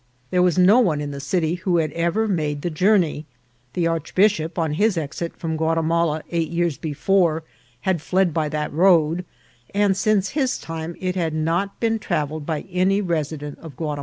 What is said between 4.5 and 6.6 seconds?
on his exit from Guatimala eight